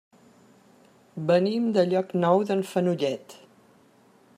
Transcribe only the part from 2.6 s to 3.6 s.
Fenollet.